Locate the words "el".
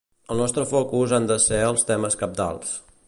0.35-0.39